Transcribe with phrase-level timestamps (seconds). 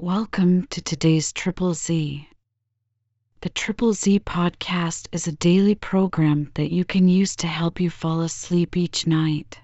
[0.00, 2.28] Welcome to today's Triple Z.
[3.40, 7.90] The Triple Z podcast is a daily program that you can use to help you
[7.90, 9.58] fall asleep each night.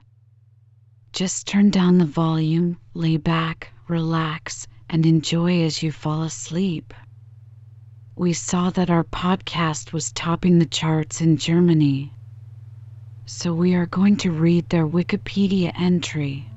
[1.12, 6.92] Just turn down the volume, lay back, relax, and enjoy as you fall asleep.
[8.16, 12.12] We saw that our podcast was topping the charts in Germany.
[13.26, 16.48] So we are going to read their Wikipedia entry.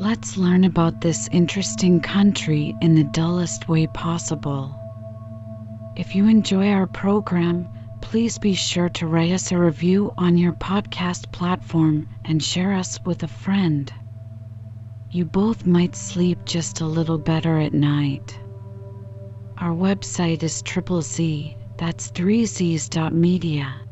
[0.00, 4.72] Let's learn about this interesting country in the dullest way possible.
[5.96, 7.68] If you enjoy our program,
[8.00, 13.00] please be sure to write us a review on your podcast platform and share us
[13.04, 13.92] with a friend.
[15.10, 18.38] You both might sleep just a little better at night.
[19.58, 23.87] Our website is triple Z, that's 3z's.media.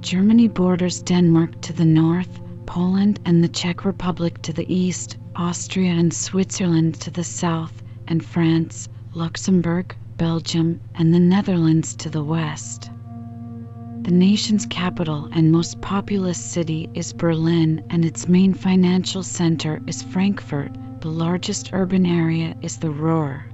[0.00, 5.90] Germany borders Denmark to the north, Poland and the Czech Republic to the east, Austria
[5.90, 12.90] and Switzerland to the south, and France, Luxembourg, Belgium, and the Netherlands to the west.
[14.02, 20.02] The nation's capital and most populous city is Berlin, and its main financial center is
[20.02, 20.76] Frankfurt.
[21.00, 23.44] The largest urban area is the Ruhr.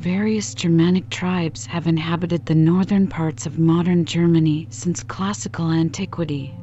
[0.00, 6.54] Various Germanic tribes have inhabited the northern parts of modern Germany since classical antiquity.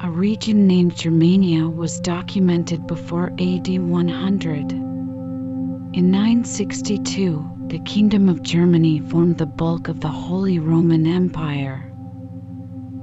[0.00, 4.72] A region named Germania was documented before AD 100.
[4.72, 11.90] In 962, the Kingdom of Germany formed the bulk of the Holy Roman Empire.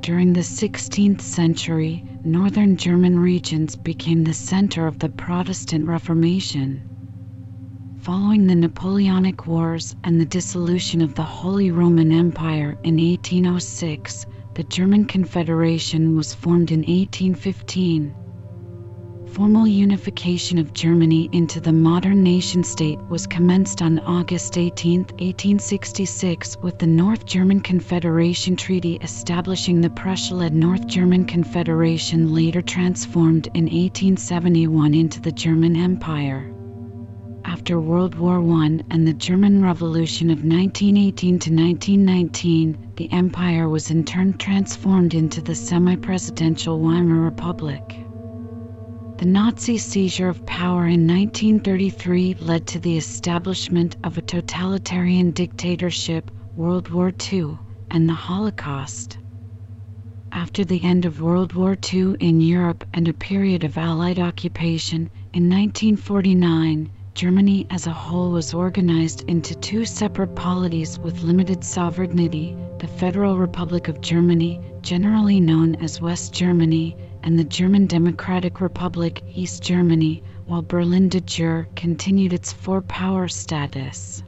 [0.02, 6.95] During the 16th century, northern German regions became the center of the Protestant Reformation.
[8.06, 14.64] Following the Napoleonic Wars and the dissolution of the Holy Roman Empire in 1806, the
[14.66, 18.14] German Confederation was formed in 1815.
[19.34, 26.58] Formal unification of Germany into the modern nation state was commenced on August 18, 1866,
[26.62, 33.48] with the North German Confederation Treaty establishing the Prussia led North German Confederation, later transformed
[33.56, 36.55] in 1871 into the German Empire
[37.48, 43.92] after World War I and the German Revolution of 1918 to 1919, the empire was
[43.92, 47.84] in turn transformed into the semi presidential Weimar Republic.
[49.20, 56.32] The Nazi seizure of power in 1933 led to the establishment of a totalitarian dictatorship,
[56.56, 57.60] World War II,
[57.92, 59.20] and the Holocaust.
[60.32, 65.12] After the end of World War II in Europe and a period of Allied occupation,
[65.32, 72.58] in 1949, Germany as a whole was organized into two separate polities with limited sovereignty
[72.80, 79.24] the Federal Republic of Germany, generally known as West Germany, and the German Democratic Republic,
[79.34, 84.22] East Germany, while Berlin de jure continued its four power status.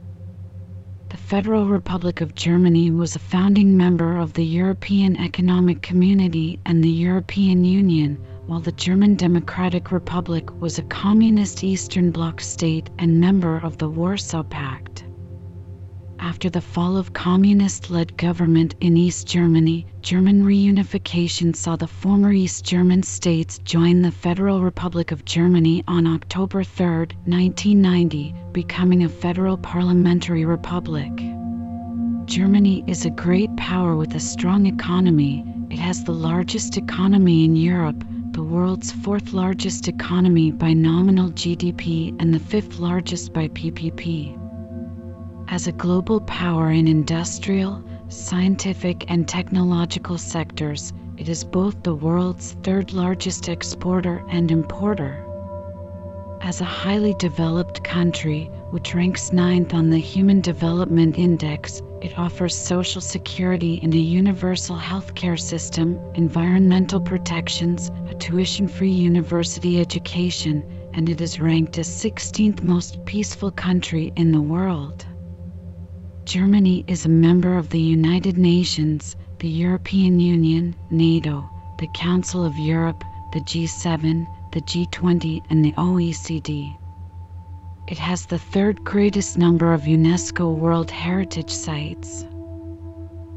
[1.10, 6.82] The Federal Republic of Germany was a founding member of the European Economic Community and
[6.82, 8.16] the European Union
[8.48, 13.90] while the German Democratic Republic was a communist Eastern Bloc state and member of the
[13.90, 15.04] Warsaw Pact.
[16.18, 22.32] After the fall of communist led government in East Germany, German reunification saw the former
[22.32, 26.86] East German states join the Federal Republic of Germany on October 3,
[27.26, 31.12] 1990, becoming a federal parliamentary republic.
[32.24, 35.44] Germany is a great power with a strong economy.
[35.68, 38.02] It has the largest economy in Europe,
[38.38, 44.38] the world's fourth largest economy by nominal GDP and the fifth largest by PPP.
[45.48, 52.52] As a global power in industrial, scientific, and technological sectors, it is both the world's
[52.62, 55.24] third largest exporter and importer.
[56.40, 62.56] As a highly developed country, which ranks ninth on the Human Development Index, It offers
[62.56, 70.62] social security and a universal healthcare system, environmental protections, a tuition free university education,
[70.94, 75.04] and it is ranked as 16th most peaceful country in the world.
[76.24, 82.56] Germany is a member of the United Nations, the European Union, NATO, the Council of
[82.58, 83.02] Europe,
[83.32, 86.76] the G7, the G20, and the OECD.
[87.90, 92.26] It has the third greatest number of UNESCO World Heritage Sites.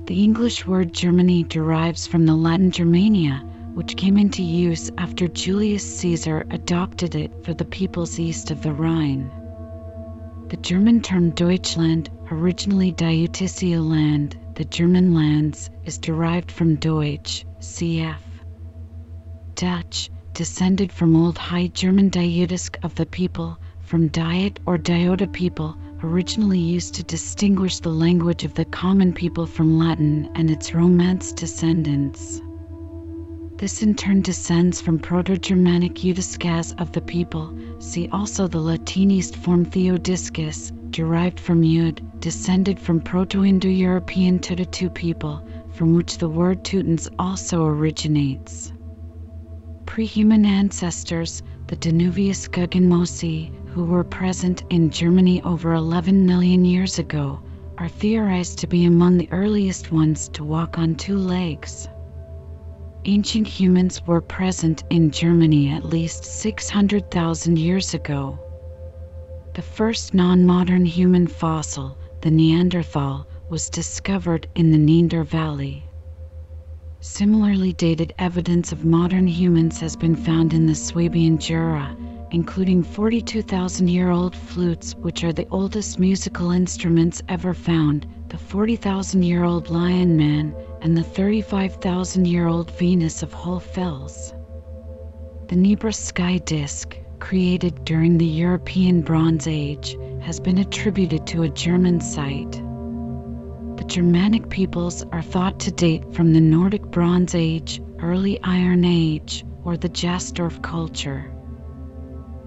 [0.08, 3.46] The English word Germany derives from the Latin Germania,
[3.76, 8.74] which came into use after Julius Caesar adopted it for the peoples east of the
[8.74, 9.32] Rhine.
[10.50, 18.18] The German term Deutschland, originally Land, the German lands, is derived from Deutsch, cf.
[19.56, 23.58] Dutch, descended from Old High German Diutisk of the people,
[23.92, 29.46] from diet or diota people, originally used to distinguish the language of the common people
[29.46, 32.42] from Latin and its Romance descendants.
[33.58, 37.54] This in turn descends from Proto-Germanic Eudiscas of the people.
[37.80, 45.96] See also the Latinized form Theodiscus, derived from Eud, descended from Proto-Indo-European Tututu people, from
[45.96, 48.72] which the word Teutons also originates.
[49.86, 57.40] Pre-human ancestors, the Danuvius Guggenmosi, who were present in Germany over 11 million years ago,
[57.78, 61.88] are theorized to be among the earliest ones to walk on two legs.
[63.06, 68.38] Ancient humans were present in Germany at least 600,000 years ago.
[69.54, 75.86] The first non modern human fossil, the Neanderthal, was discovered in the Neander Valley.
[77.00, 81.96] Similarly dated evidence of modern humans has been found in the Swabian Jura
[82.32, 89.24] including 42,000 year old flutes, which are the oldest musical instruments ever found, the 40,000
[89.24, 94.34] year old Lion Man, and the 35,000 year old Venus of Hohlfels.
[95.50, 101.50] The Nebra sky disk, created during the European Bronze Age, has been attributed to a
[101.50, 102.54] German site.
[103.78, 109.44] The Germanic peoples are thought to date from the Nordic Bronze Age, Early Iron Age,
[109.66, 111.31] or the Jastorf culture.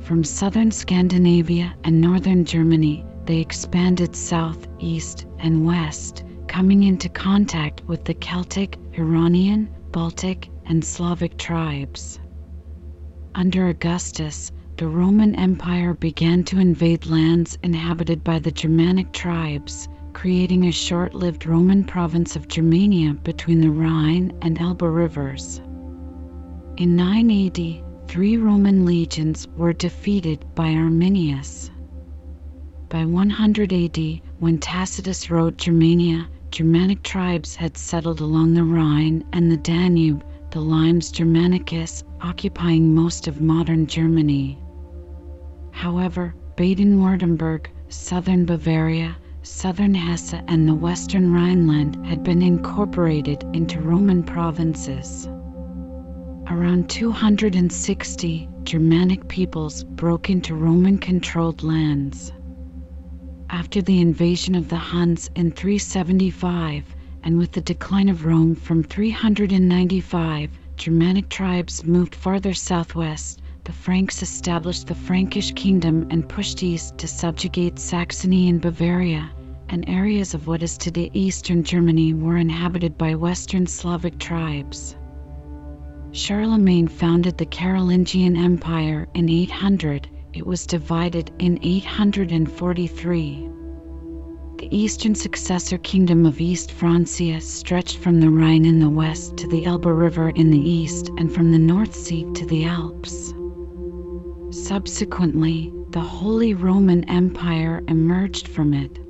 [0.05, 7.83] From southern Scandinavia and northern Germany, they expanded south, east, and west, coming into contact
[7.87, 12.21] with the Celtic, Iranian, Baltic, and Slavic tribes.
[13.35, 20.67] Under Augustus, the Roman Empire began to invade lands inhabited by the Germanic tribes, creating
[20.67, 25.63] a short lived Roman province of Germania between the Rhine and Elbe rivers.
[26.77, 27.84] In 9 AD,
[28.15, 31.69] three Roman legions were defeated by Arminius.
[32.89, 39.51] By 100 AD, when Tacitus wrote Germania, Germanic tribes had settled along the Rhine and
[39.51, 44.61] the Danube, the Limes Germanicus, occupying most of modern Germany.
[45.73, 53.81] However, Baden Württemberg, southern Bavaria, southern Hesse, and the western Rhineland had been incorporated into
[53.81, 55.29] Roman provinces.
[56.51, 62.33] Around 260 Germanic peoples broke into Roman controlled lands.
[63.49, 66.85] After the invasion of the Huns in 375,
[67.23, 73.41] and with the decline of Rome from 395, Germanic tribes moved farther southwest.
[73.65, 79.31] The Franks established the Frankish kingdom and pushed east to subjugate Saxony and Bavaria,
[79.71, 84.95] and areas of what is today eastern Germany were inhabited by Western Slavic tribes.
[86.15, 90.07] Charlemagne founded the Carolingian Empire in 800.
[90.33, 93.49] It was divided in 843.
[94.59, 99.49] The eastern successor kingdom of East Francia stretched from the Rhine in the west to
[99.49, 103.35] the Elbe River in the east and from the North Sea to the Alps.
[104.51, 109.01] Subsequently, the Holy Roman Empire emerged from it.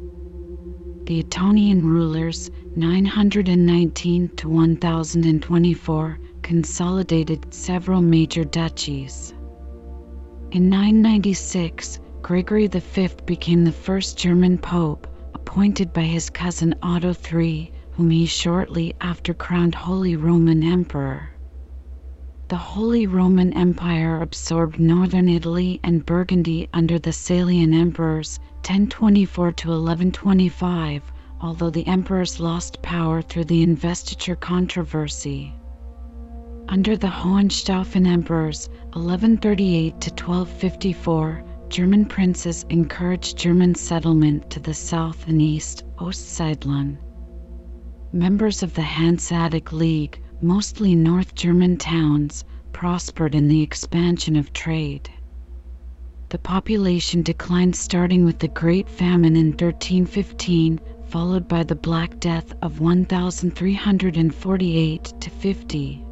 [1.05, 9.33] The Ottonian rulers, 919 to 1024, consolidated several major duchies.
[10.51, 17.73] In 996, Gregory V became the first German pope, appointed by his cousin Otto III,
[17.93, 21.31] whom he shortly after crowned Holy Roman Emperor.
[22.49, 29.69] The Holy Roman Empire absorbed northern Italy and Burgundy under the Salian emperors 1024 to
[29.69, 31.11] 1125,
[31.41, 35.55] although the emperors lost power through the investiture controversy.
[36.75, 45.29] Under the Hohenstaufen emperors, 1138 to 1254, German princes encouraged German settlement to the south
[45.29, 46.99] and east, Ostsiedlung.
[48.13, 55.09] Members of the Hanseatic League, mostly North German towns, prospered in the expansion of trade.
[56.31, 62.53] The population declined starting with the Great Famine in 1315, followed by the Black Death
[62.63, 66.04] of 1348 to 50.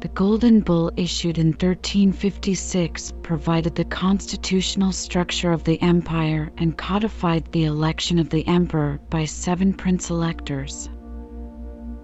[0.00, 7.50] The Golden Bull issued in 1356 provided the constitutional structure of the empire and codified
[7.50, 10.88] the election of the emperor by seven prince-electors.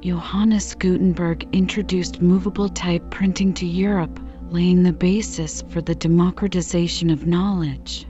[0.00, 4.18] Johannes Gutenberg introduced movable type printing to Europe,
[4.50, 8.08] laying the basis for the democratization of knowledge.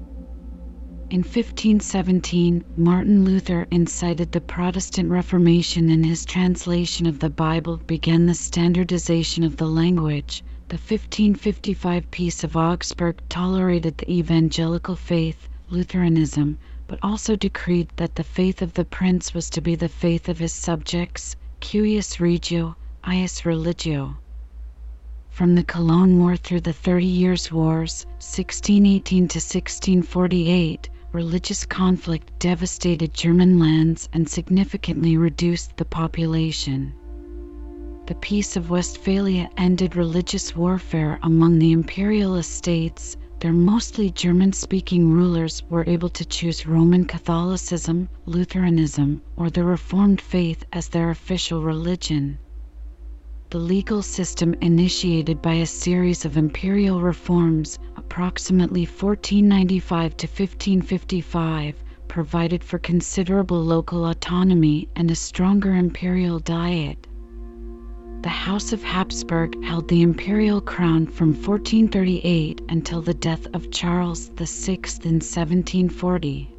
[1.15, 8.27] In 1517, Martin Luther incited the Protestant Reformation and his translation of the Bible began
[8.27, 10.43] the standardization of the language.
[10.71, 18.25] The 1555 Peace of Augsburg tolerated the evangelical faith, Lutheranism, but also decreed that the
[18.25, 23.45] faith of the prince was to be the faith of his subjects, cuius regio, eius
[23.45, 24.17] religio.
[25.31, 33.15] From the Cologne War through the Thirty Years' Wars, 1618 to 1648, religious conflict devastated
[33.15, 36.93] German lands and significantly reduced the population.
[38.07, 43.17] The Peace of Westphalia ended religious warfare among the imperial estates.
[43.39, 50.21] Their mostly German speaking rulers were able to choose Roman Catholicism, Lutheranism, or the Reformed
[50.21, 52.39] faith as their official religion
[53.55, 61.75] the legal system initiated by a series of imperial reforms, approximately 1495 to 1555,
[62.07, 67.07] provided for considerable local autonomy and a stronger imperial diet.
[68.23, 74.29] The House of Habsburg held the imperial crown from 1438 until the death of Charles
[74.37, 76.51] VI in 1740.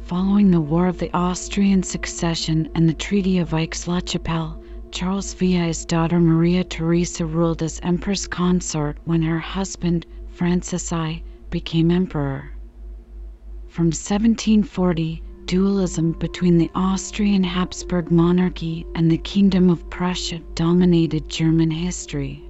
[0.00, 6.18] Following the War of the Austrian Succession and the Treaty of Aix-la-Chapelle, Charles VI's daughter
[6.18, 10.06] Maria Theresa ruled as Empress Consort when her husband,
[10.40, 12.50] Francis I, became emperor.
[13.68, 21.70] From 1740, dualism between the Austrian Habsburg monarchy and the Kingdom of Prussia dominated German
[21.70, 22.42] history.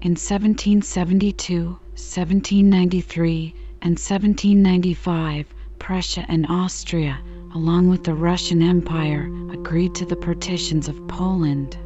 [0.00, 7.20] In 1772, 1793, and 1795, Prussia and Austria
[7.54, 11.76] along with the Russian Empire, agreed to the partitions of Poland.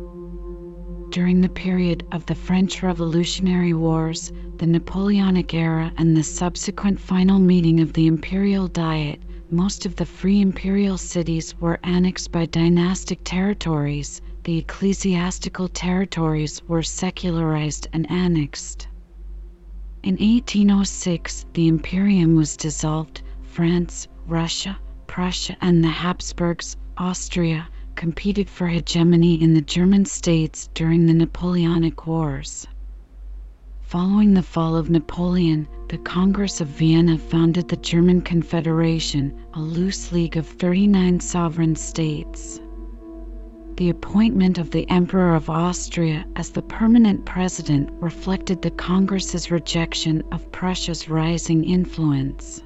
[1.16, 7.38] During the period of the French Revolutionary Wars, the Napoleonic era, and the subsequent final
[7.38, 13.20] meeting of the Imperial Diet, most of the free imperial cities were annexed by dynastic
[13.24, 14.20] territories.
[14.44, 18.86] The ecclesiastical territories were secularized and annexed.
[20.02, 23.22] In 1806, the Imperium was dissolved.
[23.40, 31.06] France, Russia, Prussia and the Habsburgs, Austria, competed for hegemony in the German states during
[31.06, 32.66] the Napoleonic Wars.
[33.80, 40.12] Following the fall of Napoleon, the Congress of Vienna founded the German Confederation, a loose
[40.12, 42.60] league of 39 sovereign states.
[43.76, 50.22] The appointment of the Emperor of Austria as the permanent president reflected the Congress's rejection
[50.32, 52.62] of Prussia's rising influence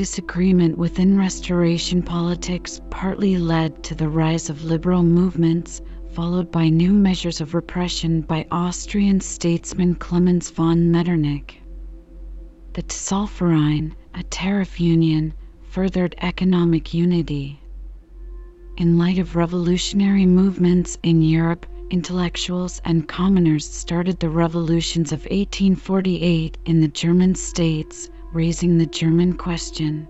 [0.00, 5.82] disagreement within Restoration politics partly led to the rise of liberal movements,
[6.14, 11.60] followed by new measures of repression by Austrian statesman Clemens von Metternich.
[12.72, 15.34] The Zollverein, a tariff union,
[15.68, 17.60] furthered economic unity.
[18.78, 26.56] In light of revolutionary movements in Europe, intellectuals and commoners started the revolutions of 1848
[26.64, 30.08] in the German states raising the German question.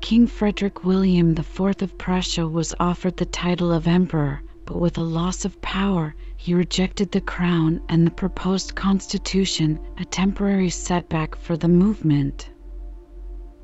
[0.00, 5.02] King Frederick William IV of Prussia was offered the title of emperor, but with a
[5.02, 11.56] loss of power, he rejected the crown and the proposed constitution, a temporary setback for
[11.56, 12.50] the movement.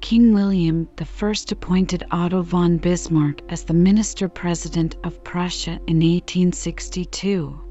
[0.00, 7.65] King William I appointed Otto von Bismarck as the minister president of Prussia in 1862.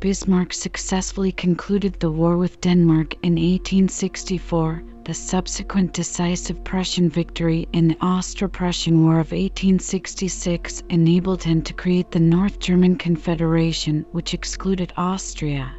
[0.00, 4.82] Bismarck successfully concluded the war with Denmark in 1864.
[5.04, 12.10] The subsequent decisive Prussian victory in the Austro-Prussian War of 1866 enabled him to create
[12.10, 15.70] the North German Confederation, which excluded Austria.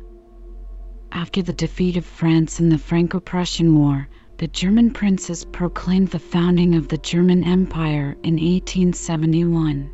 [1.11, 6.75] After the defeat of France in the Franco-Prussian War, the German princes proclaimed the founding
[6.75, 9.89] of the German Empire in 1871.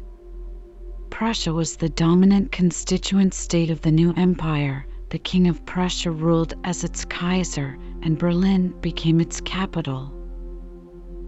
[1.10, 4.86] Prussia was the dominant constituent state of the new empire.
[5.10, 10.12] the King of Prussia ruled as its Kaiser, and Berlin became its capital.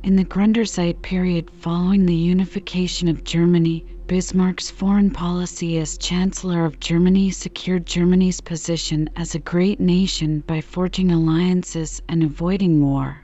[0.03, 6.81] In the Gründerzeit period following the unification of Germany, Bismarck's foreign policy as Chancellor of
[6.81, 13.21] Germany secured Germany's position as a great nation by forging alliances and avoiding war.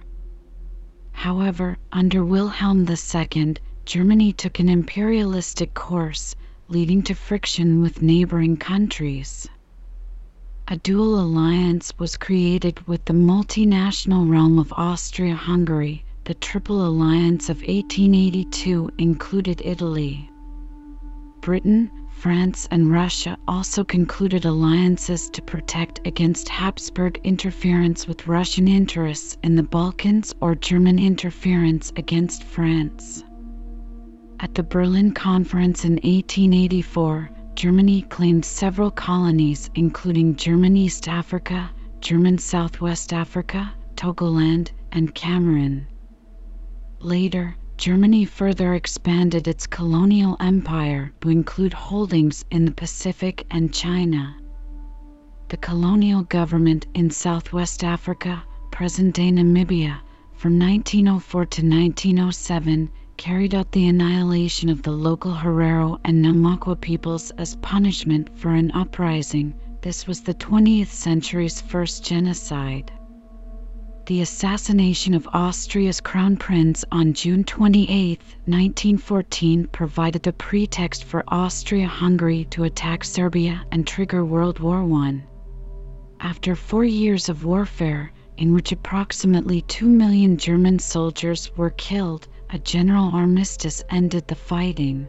[1.11, 3.55] However, under Wilhelm II,
[3.85, 6.35] Germany took an imperialistic course,
[6.69, 9.47] leading to friction with neighboring countries.
[10.67, 16.03] A dual alliance was created with the multinational realm of Austria Hungary.
[16.23, 20.31] The Triple Alliance of 1882 included Italy.
[21.41, 29.37] Britain, France, and Russia also concluded alliances to protect against Habsburg interference with Russian interests
[29.43, 33.23] in the Balkans or German interference against France.
[34.37, 41.69] At the Berlin Conference in 1884, Germany claimed several colonies, including German East Africa,
[42.01, 45.87] German Southwest Africa, Togoland, and Cameroon.
[46.99, 54.35] Later, Germany further expanded its colonial empire to include holdings in the Pacific and China.
[55.47, 59.99] The colonial government in Southwest Africa, present day Namibia,
[60.33, 67.31] from 1904 to 1907, carried out the annihilation of the local Herero and Namaqua peoples
[67.31, 69.53] as punishment for an uprising.
[69.81, 72.91] This was the 20th century's first genocide.
[74.07, 81.87] The assassination of Austria's crown prince on June 28, 1914, provided the pretext for Austria
[81.87, 85.23] Hungary to attack Serbia and trigger World War I.
[86.19, 92.59] After four years of warfare, in which approximately 2 million German soldiers were killed, a
[92.59, 95.07] general armistice ended the fighting.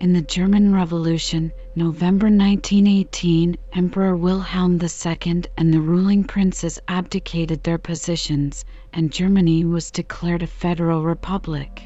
[0.00, 7.78] In the German Revolution, November 1918, Emperor Wilhelm II and the ruling princes abdicated their
[7.78, 11.82] positions, and Germany was declared a federal republic.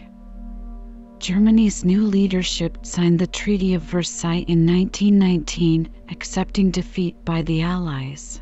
[1.18, 8.40] Germany's new leadership signed the Treaty of Versailles in 1919, accepting defeat by the Allies.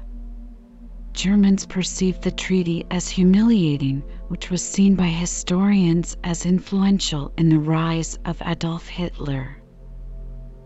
[1.14, 7.58] Germans perceived the treaty as humiliating, which was seen by historians as influential in the
[7.58, 9.56] rise of Adolf Hitler.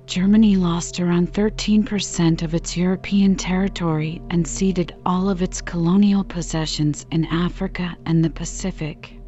[0.07, 7.05] Germany lost around 13% of its European territory and ceded all of its colonial possessions
[7.11, 9.21] in Africa and the Pacific.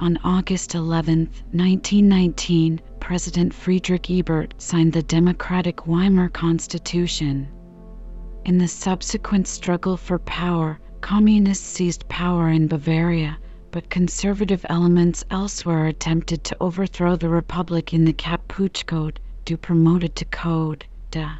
[0.00, 7.46] On August 11, 1919, President Friedrich Ebert signed the democratic Weimar Constitution.
[8.48, 13.36] In the subsequent struggle for power, communists seized power in Bavaria,
[13.70, 20.16] but conservative elements elsewhere attempted to overthrow the republic in the Kaputt Code, do promoted
[20.16, 21.30] to Code da.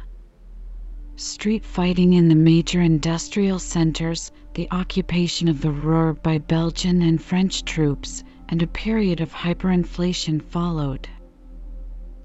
[1.15, 7.19] Street fighting in the major industrial centers, the occupation of the Ruhr by Belgian and
[7.19, 11.09] French troops, and a period of hyperinflation followed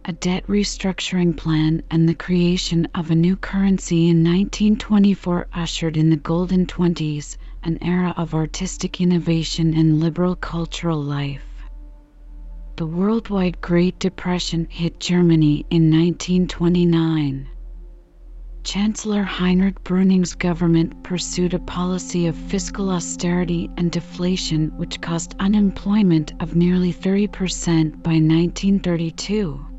[0.07, 6.11] a debt restructuring plan, and the creation of a new currency in 1924 ushered in
[6.11, 11.47] the Golden Twenties, an era of artistic innovation and liberal cultural life.
[12.77, 17.49] The worldwide Great Depression hit Germany in 1929.
[18.63, 26.35] Chancellor Heinrich Brüning's government pursued a policy of fiscal austerity and deflation which caused unemployment
[26.41, 29.74] of nearly 30% by 1932.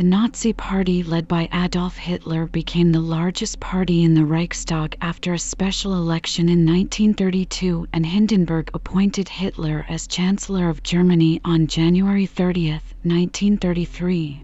[0.00, 5.34] The Nazi Party led by Adolf Hitler became the largest party in the Reichstag after
[5.34, 12.24] a special election in 1932 and Hindenburg appointed Hitler as Chancellor of Germany on January
[12.24, 12.70] 30,
[13.02, 14.42] 1933.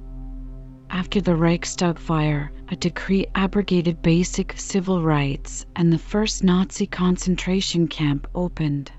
[0.90, 7.88] After the Reichstag fire, a decree abrogated basic civil rights and the first Nazi concentration
[7.88, 8.92] camp opened.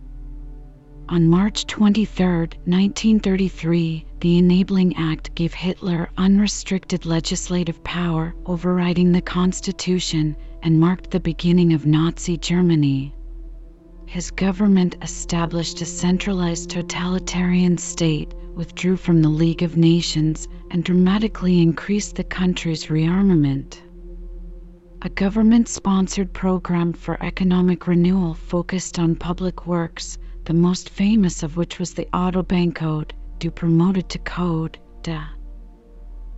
[1.08, 2.26] On March 23,
[2.66, 11.20] 1933, the Enabling Act gave Hitler unrestricted legislative power, overriding the Constitution, and marked the
[11.20, 13.14] beginning of Nazi Germany.
[14.08, 21.62] His government established a centralized totalitarian state, withdrew from the League of Nations, and dramatically
[21.62, 23.82] increased the country's rearmament.
[25.04, 31.56] A government sponsored program for economic renewal focused on public works, the most famous of
[31.56, 35.26] which was the Autobahn Code do it to Code da.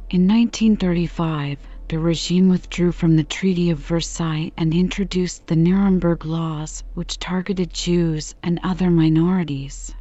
[0.10, 1.58] In 1935,
[1.88, 7.74] the regime withdrew from the Treaty of Versailles and introduced the Nuremberg Laws, which targeted
[7.74, 9.96] Jews and other minorities.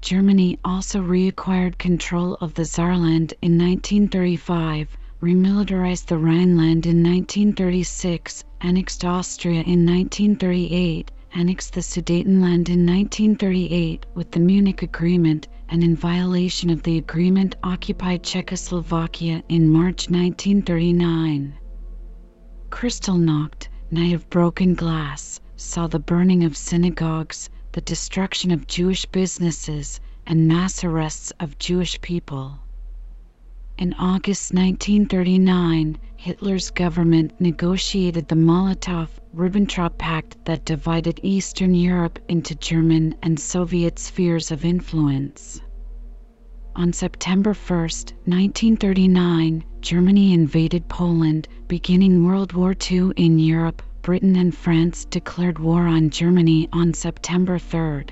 [0.00, 9.04] Germany also reacquired control of the Saarland in 1935, remilitarized the Rhineland in 1936, annexed
[9.04, 16.68] Austria in 1938, annexed the Sudetenland in 1938 with the Munich Agreement, and in violation
[16.68, 21.54] of the agreement occupied Czechoslovakia in March 1939.
[22.70, 30.00] Kristallnacht, Night of Broken Glass, saw the burning of synagogues, the destruction of Jewish businesses,
[30.26, 32.58] and mass arrests of Jewish people.
[33.80, 43.14] In August 1939, Hitler's government negotiated the Molotov-Ribbentrop Pact that divided Eastern Europe into German
[43.22, 45.62] and Soviet spheres of influence.
[46.76, 53.80] On September 1, 1939, Germany invaded Poland, beginning World War II in Europe.
[54.02, 58.04] Britain and France declared war on Germany on September 3.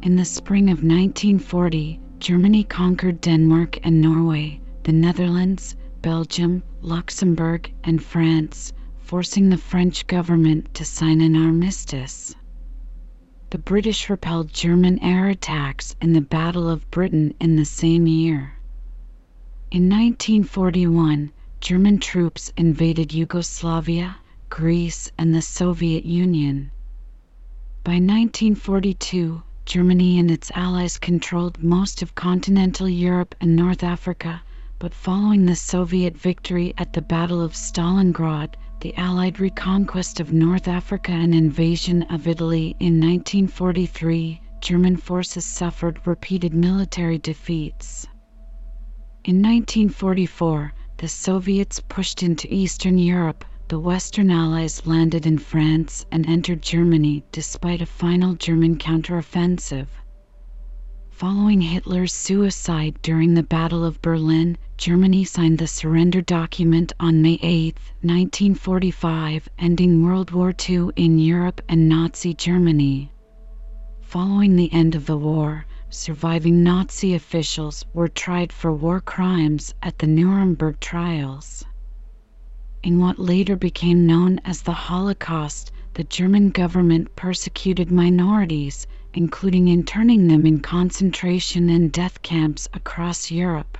[0.00, 8.02] In the spring of 1940, Germany conquered Denmark and Norway, the Netherlands, Belgium, Luxembourg, and
[8.02, 12.34] France, forcing the French government to sign an armistice.
[13.50, 18.54] The British repelled German air attacks in the Battle of Britain in the same year.
[19.70, 24.16] In 1941, German troops invaded Yugoslavia,
[24.50, 26.72] Greece, and the Soviet Union.
[27.84, 34.42] By 1942, Germany and its allies controlled most of continental Europe and North Africa,
[34.82, 40.66] but following the Soviet victory at the Battle of Stalingrad, the Allied reconquest of North
[40.66, 48.08] Africa and invasion of Italy in 1943, German forces suffered repeated military defeats.
[49.22, 53.44] In 1944, the Soviets pushed into Eastern Europe.
[53.68, 59.86] The Western Allies landed in France and entered Germany despite a final German counteroffensive.
[61.14, 67.38] Following Hitler's suicide during the Battle of Berlin, Germany signed the surrender document on May
[67.42, 73.12] 8, 1945, ending World War II in Europe and Nazi Germany.
[74.00, 79.98] Following the end of the war, surviving Nazi officials were tried for war crimes at
[79.98, 81.64] the Nuremberg trials.
[82.82, 90.28] In what later became known as the Holocaust, the German government persecuted minorities including interning
[90.28, 93.76] them in concentration and death camps across Europe.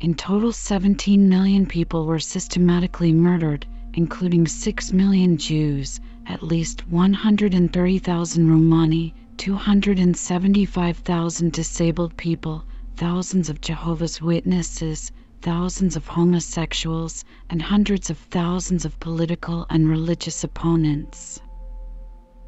[0.00, 8.50] In total, 17 million people were systematically murdered, including 6 million Jews, at least 130,000
[8.50, 12.64] Romani, 275,000 disabled people,
[12.96, 15.10] thousands of Jehovah's Witnesses,
[15.42, 21.40] thousands of homosexuals, and hundreds of thousands of political and religious opponents.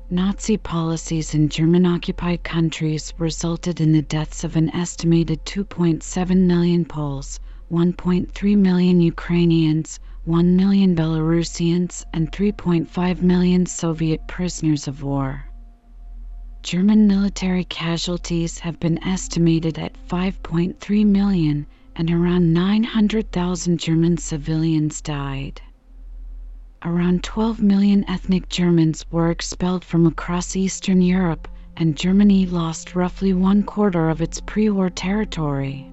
[0.09, 6.85] Nazi policies in German occupied countries resulted in the deaths of an estimated 2.7 million
[6.85, 7.41] Poles,
[7.73, 15.45] 1.3 million Ukrainians, 1 million Belarusians, and 3.5 million Soviet prisoners of war.
[16.63, 21.67] German military casualties have been estimated at 5.3 million,
[21.97, 25.61] and around 900,000 German civilians died
[26.87, 33.33] around 12 million ethnic Germans were expelled from across Eastern Europe, and Germany lost roughly
[33.33, 35.91] one quarter of its pre war territory.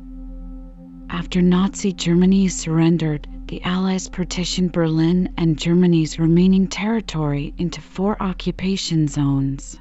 [1.09, 9.07] After Nazi Germany surrendered, the Allies partitioned Berlin and Germany's remaining territory into four occupation
[9.07, 9.79] zones.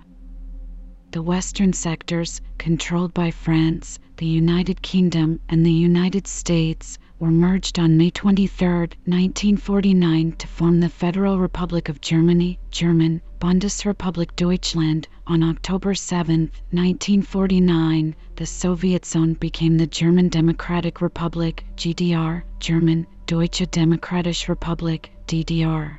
[1.11, 7.79] The western sectors, controlled by France, the United Kingdom, and the United States, were merged
[7.79, 15.07] on May 23, 1949 to form the Federal Republic of Germany (German: Bundesrepublik Deutschland).
[15.29, 23.71] On October 7, 1949, the Soviet zone became the German Democratic Republic (GDR) (German: Deutsche
[23.71, 25.99] Demokratische Republik (DDR).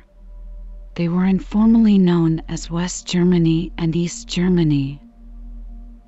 [0.94, 5.00] They were informally known as West Germany and East Germany.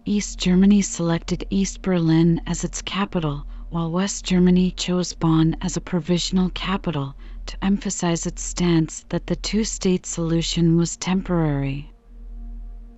[0.04, 5.80] East Germany selected East Berlin as its capital while West Germany chose Bonn as a
[5.80, 7.14] provisional capital
[7.46, 11.90] to emphasize its stance that the two state solution was temporary.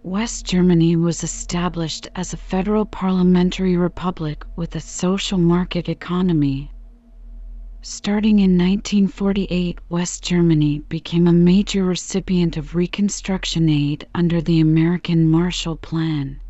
[0.03, 6.71] West Germany was established as a federal parliamentary republic with a social market economy.
[7.83, 15.29] Starting in 1948, West Germany became a major recipient of Reconstruction aid under the American
[15.31, 16.41] Marshall Plan.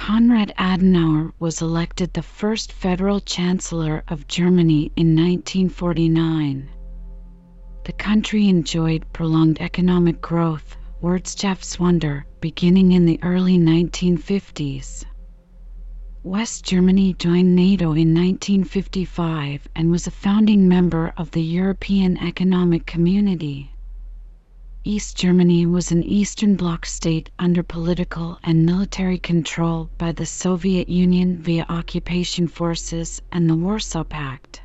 [0.00, 6.70] Konrad Adenauer was elected the first federal chancellor of Germany in 1949.
[7.84, 15.04] The country enjoyed prolonged economic growth, Wirtschaftswunder, beginning in the early 1950s.
[16.22, 22.86] West Germany joined NATO in 1955 and was a founding member of the European Economic
[22.86, 23.70] Community.
[24.82, 30.88] East Germany was an Eastern Bloc state under political and military control by the Soviet
[30.88, 34.62] Union via occupation forces and the Warsaw Pact.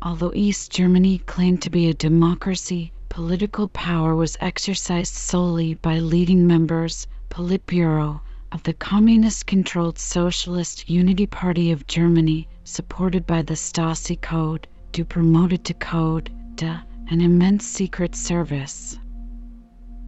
[0.00, 6.46] Although East Germany claimed to be a democracy, political power was exercised solely by leading
[6.46, 14.18] members, Politburo, of the communist controlled Socialist Unity Party of Germany, supported by the Stasi
[14.18, 18.98] Code, do promoted to Code, de, an immense secret service.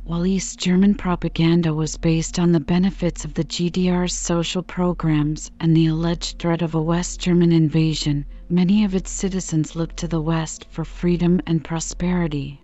[0.05, 5.77] While East German propaganda was based on the benefits of the GDR's social programs and
[5.77, 10.23] the alleged threat of a West German invasion, many of its citizens looked to the
[10.23, 12.63] West for freedom and prosperity.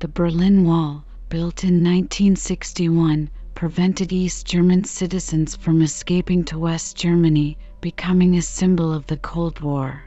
[0.00, 7.56] The Berlin Wall, built in 1961, prevented East German citizens from escaping to West Germany,
[7.80, 10.02] becoming a symbol of the Cold War.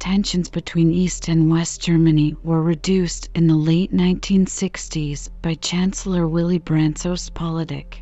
[0.00, 6.56] Tensions between East and West Germany were reduced in the late 1960s by Chancellor Willy
[6.56, 7.98] Brandt's Ostpolitik.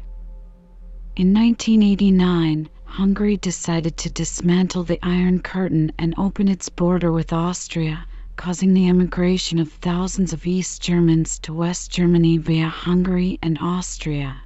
[1.16, 8.06] In 1989, Hungary decided to dismantle the Iron Curtain and open its border with Austria,
[8.37, 14.42] causing the emigration of thousands of East Germans to West Germany via Hungary and Austria.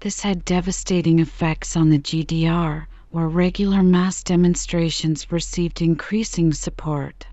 [0.00, 7.24] This had devastating effects on the GDR, where regular mass demonstrations received increasing support.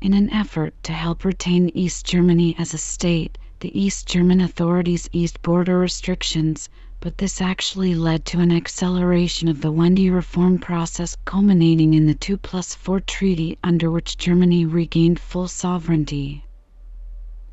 [0.00, 5.10] In an effort to help retain East Germany as a state, the East German authorities
[5.12, 11.18] eased border restrictions, but this actually led to an acceleration of the Wende reform process
[11.26, 16.46] culminating in the 2 plus 4 treaty under which Germany regained full sovereignty.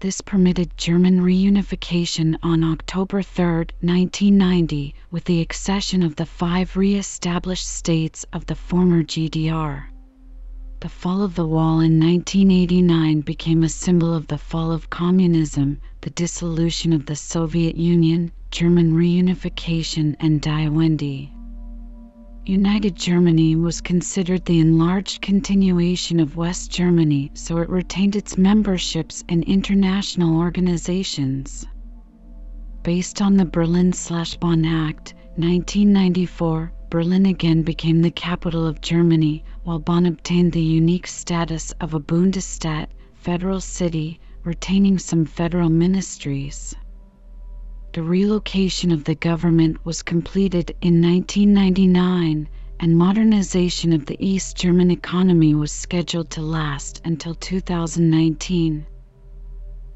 [0.01, 3.43] This permitted German reunification on October 3,
[3.81, 9.87] 1990, with the accession of the five re-established states of the former GDR.
[10.79, 15.81] The fall of the wall in 1989 became a symbol of the fall of communism,
[15.99, 21.29] the dissolution of the Soviet Union, German reunification, and Die Wende.
[22.49, 29.23] United Germany was considered the enlarged continuation of West Germany, so it retained its memberships
[29.29, 31.67] in international organizations.
[32.81, 40.07] Based on the Berlin-Bonn Act, 1994, Berlin again became the capital of Germany, while Bonn
[40.07, 46.75] obtained the unique status of a Bundesstadt, federal city, retaining some federal ministries.
[47.91, 52.47] The relocation of the government was completed in 1999,
[52.79, 58.85] and modernization of the East German economy was scheduled to last until 2019.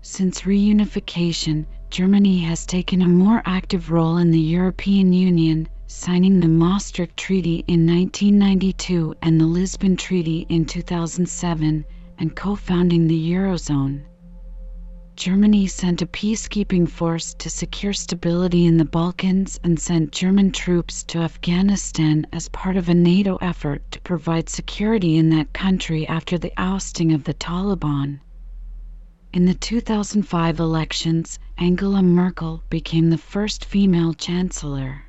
[0.01, 6.47] Since reunification, Germany has taken a more active role in the European Union, signing the
[6.47, 11.85] Maastricht Treaty in 1992 and the Lisbon Treaty in 2007,
[12.17, 14.01] and co founding the Eurozone.
[15.15, 21.03] Germany sent a peacekeeping force to secure stability in the Balkans and sent German troops
[21.03, 26.39] to Afghanistan as part of a NATO effort to provide security in that country after
[26.39, 28.21] the ousting of the Taliban.
[29.31, 35.03] In the 2005 elections, Angela Merkel became the first female chancellor.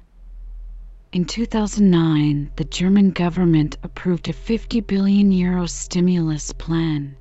[1.12, 7.16] In 2009, the German government approved a 50 billion euro stimulus plan.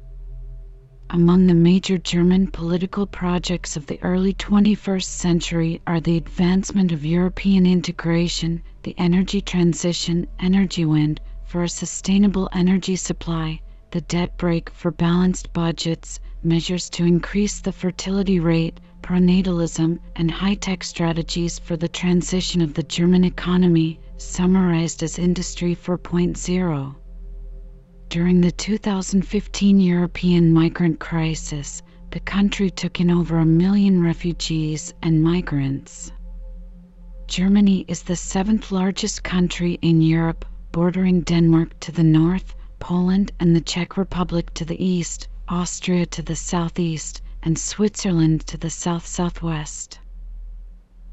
[1.16, 7.06] Among the major German political projects of the early 21st century are the advancement of
[7.06, 14.90] European integration, the energy transition, Energiewende, for a sustainable energy supply, the debt brake for
[14.90, 22.60] balanced budgets, measures to increase the fertility rate, pronatalism, and high-tech strategies for the transition
[22.60, 26.96] of the German economy, summarized as Industry 4.0.
[28.14, 35.24] During the 2015 European migrant crisis, the country took in over a million refugees and
[35.24, 36.12] migrants.
[37.26, 43.56] Germany is the seventh largest country in Europe, bordering Denmark to the north, Poland and
[43.56, 49.98] the Czech Republic to the east, Austria to the southeast, and Switzerland to the south-southwest.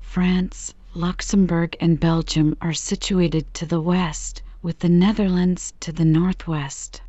[0.03, 7.01] France, Luxembourg and Belgium are situated to the west, with the Netherlands to the northwest.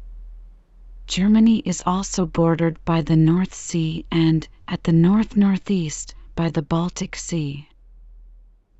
[1.08, 7.16] Germany is also bordered by the North Sea and, at the north-northeast, by the Baltic
[7.16, 7.68] Sea.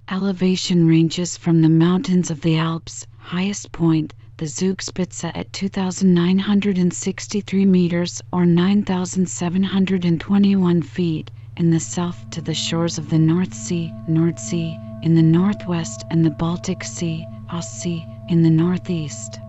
[0.09, 8.21] Elevation ranges from the mountains of the Alps, highest point, the Zugspitze at 2,963 meters
[8.33, 15.15] or 9,721 feet in the south to the shores of the North Sea, Nordsee in
[15.15, 19.39] the northwest and the Baltic Sea, Ostsee in the northeast.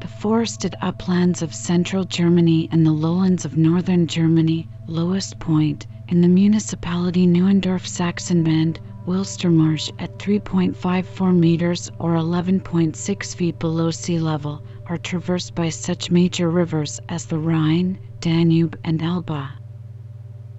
[0.00, 6.20] The forested uplands of central Germany and the lowlands of northern Germany, lowest point, in
[6.20, 14.98] the municipality Neuendorf Sachsenband, Wilstermarsch at 3.54 meters or 11.6 feet below sea level are
[14.98, 19.48] traversed by such major rivers as the Rhine, Danube, and Elbe.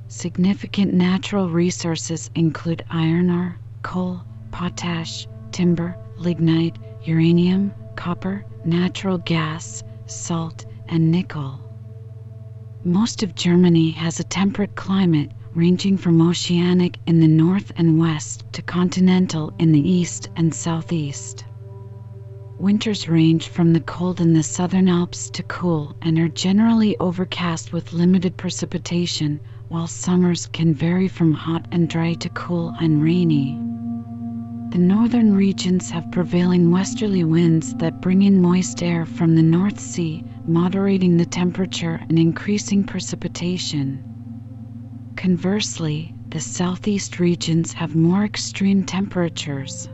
[0.09, 4.21] Significant natural resources include iron ore, coal,
[4.51, 11.61] potash, timber, lignite, uranium, copper, natural gas, salt, and nickel.
[12.83, 18.43] Most of Germany has a temperate climate ranging from oceanic in the north and west
[18.51, 21.45] to continental in the east and southeast.
[22.59, 27.71] Winters range from the cold in the southern Alps to cool and are generally overcast
[27.71, 33.57] with limited precipitation, while summers can vary from hot and dry to cool and rainy.
[34.69, 39.79] The northern regions have prevailing westerly winds that bring in moist air from the North
[39.79, 44.03] Sea, moderating the temperature and increasing precipitation.
[45.15, 49.87] Conversely, the southeast regions have more extreme temperatures.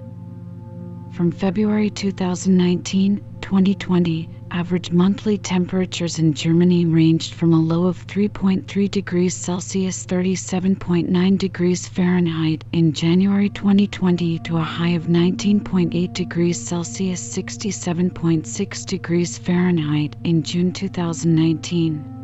[1.12, 8.90] From February 2019 2020, average monthly temperatures in Germany ranged from a low of 3.3
[8.92, 17.36] degrees Celsius 37.9 degrees Fahrenheit in January 2020 to a high of 19.8 degrees Celsius
[17.36, 22.23] 67.6 degrees Fahrenheit in June 2019.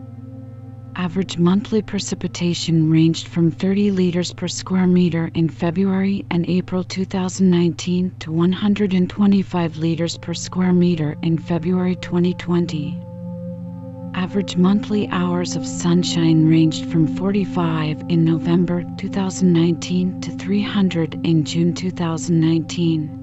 [0.96, 8.12] Average monthly precipitation ranged from 30 liters per square meter in February and April 2019
[8.20, 12.98] to 125 liters per square meter in February 2020.
[14.16, 21.74] Average monthly hours of sunshine ranged from 45 in November 2019 to 300 in June
[21.74, 23.19] 2019.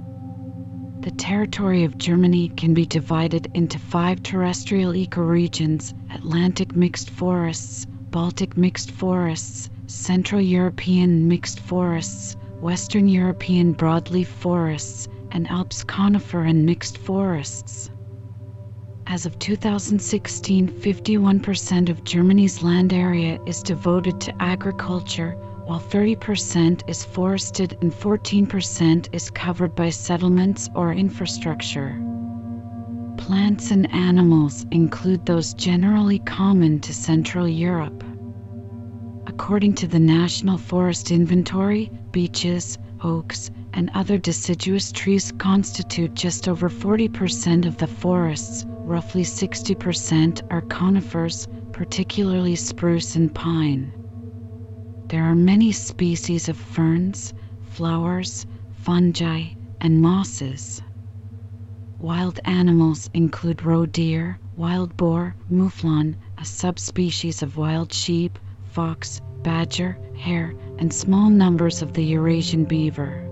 [1.07, 8.57] The territory of Germany can be divided into five terrestrial ecoregions Atlantic mixed forests, Baltic
[8.57, 16.99] mixed forests, Central European mixed forests, Western European broadleaf forests, and Alps conifer and mixed
[16.99, 17.89] forests.
[19.07, 25.37] As of 2016, 51% of Germany's land area is devoted to agriculture,
[25.67, 32.01] while 30% is forested and 14% is covered by settlements or infrastructure.
[33.17, 38.05] Plants and animals include those generally common to Central Europe.
[39.27, 46.71] According to the National Forest Inventory, beeches, oaks, and other deciduous trees constitute just over
[46.71, 48.65] 40% of the forests.
[48.69, 53.93] Roughly 60% are conifers, particularly spruce and pine.
[55.09, 57.33] There are many species of ferns,
[57.71, 60.83] flowers, fungi, and mosses.
[62.01, 69.97] Wild animals include roe deer, wild boar, mouflon, a subspecies of wild sheep, fox, badger,
[70.17, 73.29] hare, and small numbers of the Eurasian beaver.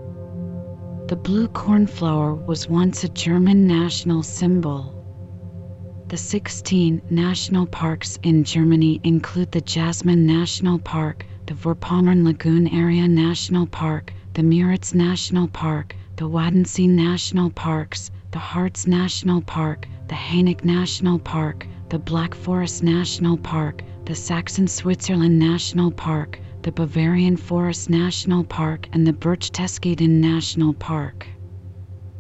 [1.09, 6.05] The blue cornflower was once a German national symbol.
[6.07, 13.07] The 16 national parks in Germany include the Jasmund National Park, the Vorpommern Lagoon Area
[13.07, 19.87] National Park, the Müritz National Park, the Wadden Sea National Parks, the Harz National Park,
[20.09, 26.73] the Hainich National Park, the Black Forest National Park, the Saxon Switzerland National Park, the
[26.73, 31.27] Bavarian Forest National Park, and the Berchtesgaden National Park.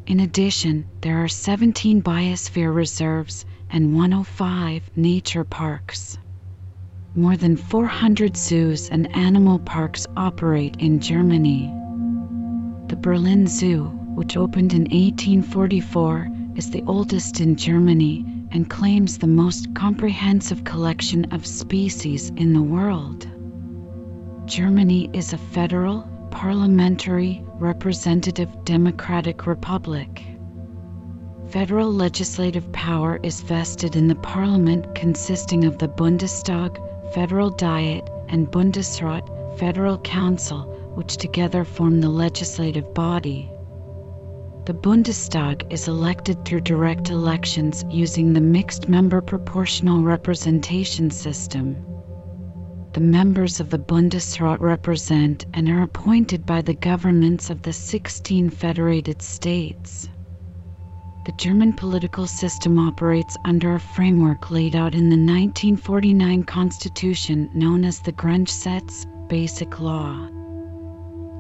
[0.06, 6.18] In addition, there are 17 biosphere reserves and 105 nature parks.
[7.16, 11.72] More than 400 zoos and animal parks operate in Germany.
[12.88, 13.84] The Berlin Zoo,
[14.16, 21.26] which opened in 1844, is the oldest in Germany and claims the most comprehensive collection
[21.32, 23.28] of species in the world.
[24.47, 30.24] Germany is a federal, parliamentary, representative democratic republic.
[31.47, 36.76] Federal legislative power is vested in the parliament consisting of the Bundestag,
[37.14, 39.22] Federal Diet, and Bundesrat,
[39.56, 40.62] Federal Council,
[40.96, 43.48] which together form the legislative body.
[44.64, 51.76] The Bundestag is elected through direct elections using the mixed member proportional representation system.
[52.94, 58.50] The members of the Bundesrat represent and are appointed by the governments of the 16
[58.50, 60.08] federated states.
[61.25, 67.83] The German political system operates under a framework laid out in the 1949 constitution known
[67.83, 70.29] as the Grundgesetz, Basic Law.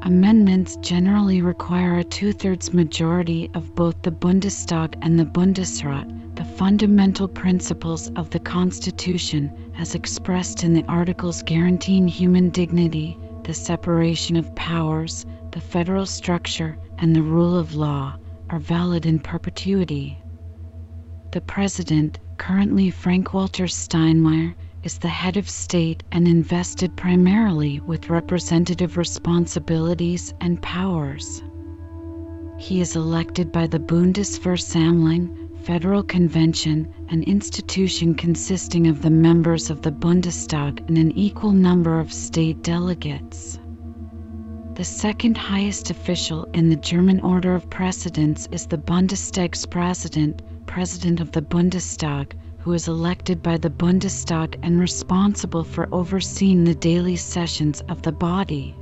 [0.00, 6.36] Amendments generally require a two thirds majority of both the Bundestag and the Bundesrat.
[6.36, 13.52] The fundamental principles of the Constitution, as expressed in the articles guaranteeing human dignity, the
[13.52, 18.16] separation of powers, the federal structure, and the rule of law,
[18.50, 20.18] are valid in perpetuity.
[21.32, 28.10] The President, currently Frank Walter Steinmeier, is the head of state and invested primarily with
[28.10, 31.42] representative responsibilities and powers.
[32.58, 39.80] He is elected by the Bundesversammlung, Federal Convention, an institution consisting of the members of
[39.80, 43.58] the Bundestag and an equal number of state delegates.
[44.76, 51.30] The second highest official in the German order of precedence is the Bundestagspräsident, President of
[51.30, 57.82] the Bundestag, who is elected by the Bundestag and responsible for overseeing the daily sessions
[57.88, 58.74] of the body.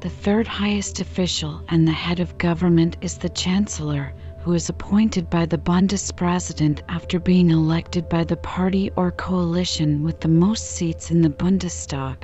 [0.00, 5.30] The third highest official and the head of government is the Chancellor, who is appointed
[5.30, 11.10] by the Bundespräsident after being elected by the party or coalition with the most seats
[11.10, 12.16] in the Bundestag.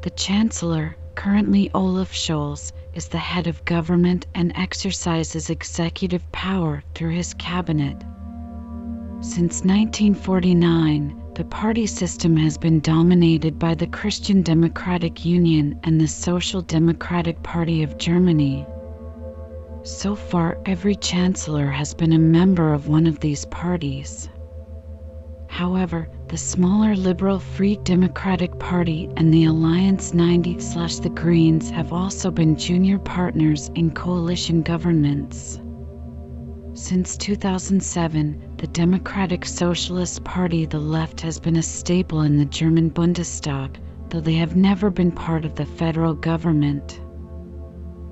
[0.00, 7.10] The Chancellor, currently Olaf Scholz, is the head of government and exercises executive power through
[7.10, 7.96] his cabinet.
[9.20, 16.06] Since 1949, the party system has been dominated by the Christian Democratic Union and the
[16.06, 18.66] Social Democratic Party of Germany.
[19.82, 24.28] So far, every chancellor has been a member of one of these parties.
[25.54, 32.32] However, the smaller Liberal Free Democratic Party and the Alliance 90 the Greens have also
[32.32, 35.60] been junior partners in coalition governments.
[36.72, 42.90] Since 2007, the Democratic Socialist Party, the left, has been a staple in the German
[42.90, 43.76] Bundestag,
[44.08, 47.00] though they have never been part of the federal government.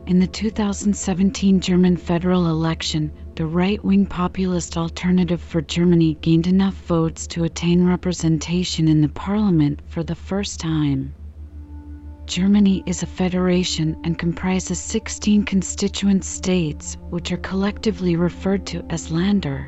[0.06, 6.74] In the 2017 German federal election, the right wing populist Alternative for Germany gained enough
[6.74, 11.14] votes to attain representation in the parliament for the first time.
[12.26, 19.10] Germany is a federation and comprises 16 constituent states, which are collectively referred to as
[19.10, 19.66] Länder.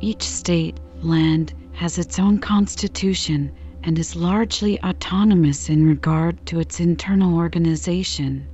[0.00, 3.50] Each state, land, has its own constitution
[3.82, 8.46] and is largely autonomous in regard to its internal organization.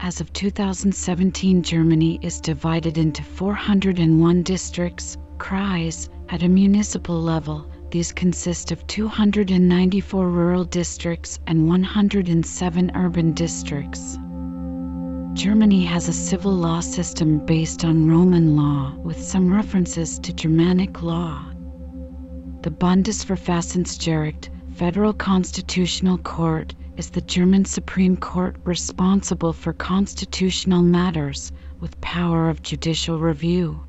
[0.00, 8.12] As of 2017, Germany is divided into 401 districts, Kreis, at a municipal level, these
[8.12, 14.18] consist of 294 rural districts and 107 urban districts.
[15.34, 21.02] Germany has a civil law system based on Roman law with some references to Germanic
[21.02, 21.44] law.
[22.62, 32.00] The Bundesverfassungsgericht, Federal Constitutional Court, is the German Supreme Court responsible for constitutional matters with
[32.00, 33.80] power of judicial review.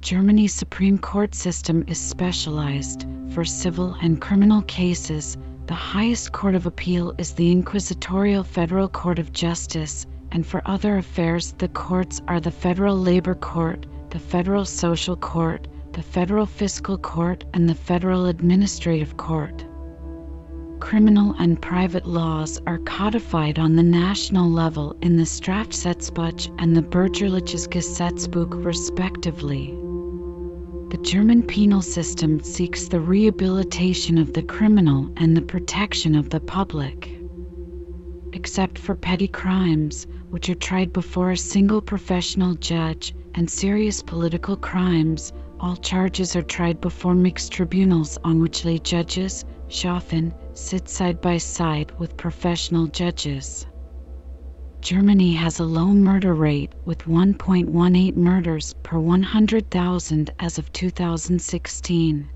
[0.00, 3.06] Germany's Supreme Court system is specialized.
[3.34, 5.36] For civil and criminal cases,
[5.66, 10.96] the highest court of appeal is the Inquisitorial Federal Court of Justice, and for other
[10.96, 16.96] affairs, the courts are the Federal Labor Court, the Federal Social Court, the Federal Fiscal
[16.96, 19.64] Court, and the Federal Administrative Court.
[20.80, 26.82] Criminal and private laws are codified on the national level in the Strafgesetzbuch and the
[26.82, 29.74] Bürgerliches Gesetzbuch, respectively.
[30.90, 36.40] The German penal system seeks the rehabilitation of the criminal and the protection of the
[36.40, 37.10] public.
[38.32, 44.56] Except for petty crimes, which are tried before a single professional judge, and serious political
[44.56, 51.20] crimes, all charges are tried before mixed tribunals on which lay judges, Schöffen, sit side
[51.22, 53.66] by side with professional judges.
[54.82, 62.28] Germany has a low murder rate with 1.18 murders per 100,000 as of 2016.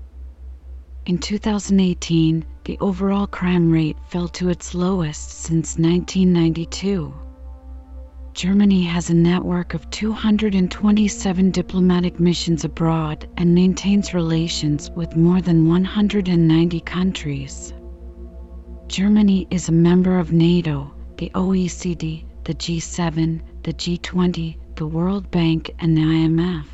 [1.05, 7.13] In 2018, the overall crime rate fell to its lowest since 1992.
[8.33, 15.67] Germany has a network of 227 diplomatic missions abroad and maintains relations with more than
[15.67, 17.71] 190 countries.
[18.87, 25.71] Germany is a member of NATO, the OECD, the G7, the G20, the World Bank,
[25.79, 26.65] and the IMF.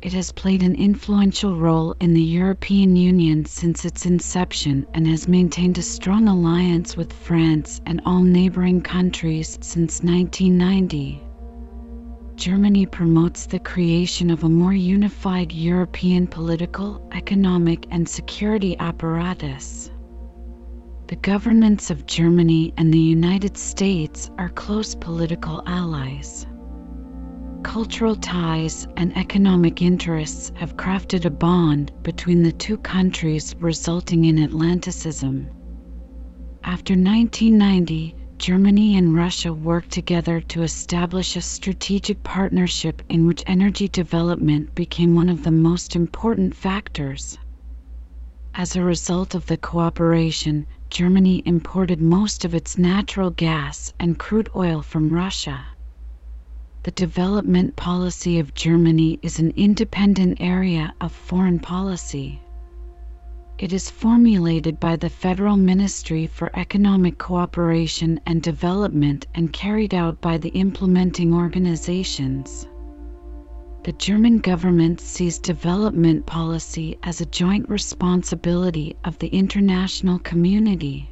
[0.00, 5.28] It has played an influential role in the European Union since its inception and has
[5.28, 11.20] maintained a strong alliance with France and all neighboring countries since 1990.
[12.36, 19.90] Germany promotes the creation of a more unified European political, economic, and security apparatus.
[21.08, 26.46] The governments of Germany and the United States are close political allies.
[27.62, 34.38] Cultural ties and economic interests have crafted a bond between the two countries, resulting in
[34.38, 35.48] Atlanticism.
[36.62, 43.88] After 1990, Germany and Russia worked together to establish a strategic partnership in which energy
[43.88, 47.38] development became one of the most important factors.
[48.58, 54.50] As a result of the cooperation, Germany imported most of its natural gas and crude
[54.56, 55.64] oil from Russia.
[56.82, 62.42] The development policy of Germany is an independent area of foreign policy.
[63.58, 70.20] It is formulated by the Federal Ministry for Economic Cooperation and Development and carried out
[70.20, 72.66] by the implementing organizations.
[73.88, 81.08] The German government sees development policy as a joint responsibility of the international community.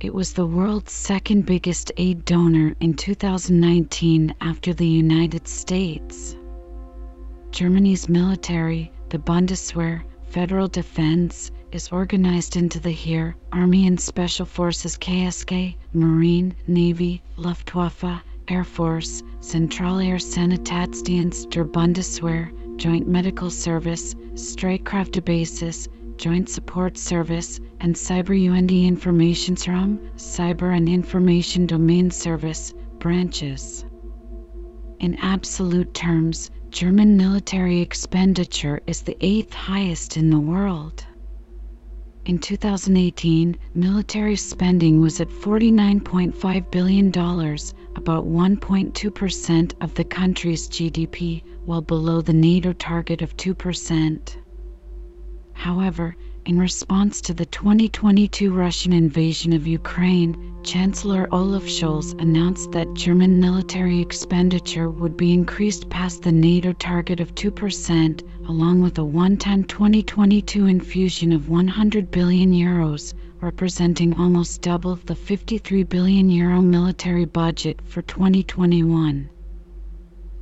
[0.00, 6.34] It was the world's second biggest aid donor in 2019 after the United States.
[7.52, 14.98] Germany's military, the Bundeswehr, Federal Defense, is organized into the Heer, Army and Special Forces
[14.98, 26.96] KSK, Marine, Navy, Luftwaffe, Air Force, Zentralair-Sanitätsdienst der Bundeswehr, Joint Medical Service, Streitkräftebasis, Joint Support
[26.96, 33.84] Service, and Cyber UND Informationsraum, Cyber and Information Domain Service branches.
[35.00, 41.04] In absolute terms, German military expenditure is the eighth highest in the world.
[42.26, 47.10] In 2018, military spending was at $49.5 billion,
[47.96, 54.36] about 1.2% of the country's GDP, well below the NATO target of 2%.
[55.52, 62.92] However, in response to the 2022 Russian invasion of Ukraine, Chancellor Olaf Scholz announced that
[62.94, 69.04] German military expenditure would be increased past the NATO target of 2%, along with a
[69.04, 77.24] one-time 2022 infusion of 100 billion euros, representing almost double the 53 billion euro military
[77.24, 79.28] budget for 2021.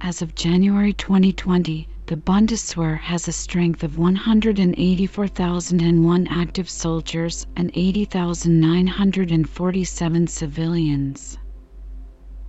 [0.01, 10.27] As of January 2020, the Bundeswehr has a strength of 184,001 active soldiers and 80,947
[10.27, 11.37] civilians.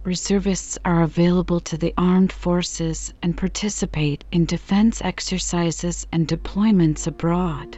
[0.03, 7.77] Reservists are available to the armed forces and participate in defense exercises and deployments abroad.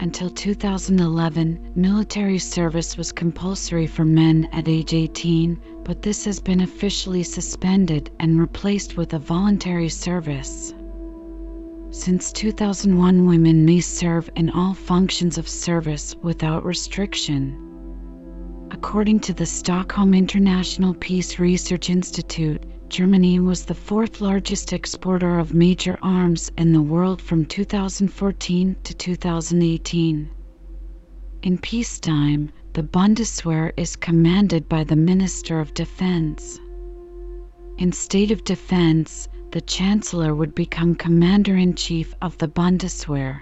[0.00, 6.62] Until 2011, military service was compulsory for men at age 18, but this has been
[6.62, 10.72] officially suspended and replaced with a voluntary service.
[11.90, 17.63] Since 2001, women may serve in all functions of service without restriction.
[18.70, 25.52] According to the Stockholm International Peace Research Institute, Germany was the fourth largest exporter of
[25.52, 30.30] major arms in the world from 2014 to 2018.
[31.42, 36.58] In peacetime, the Bundeswehr is commanded by the Minister of Defense.
[37.78, 43.40] In state of defense, the Chancellor would become Commander in Chief of the Bundeswehr.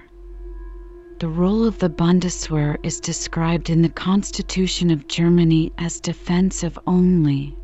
[1.22, 7.56] The role of the Bundeswehr is described in the Constitution of Germany as defensive only